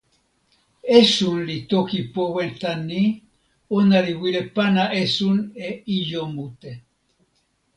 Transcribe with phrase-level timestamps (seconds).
[0.99, 3.03] esun li toki powe tan ni:
[3.77, 6.71] ona li wile pana esun e ijo mute.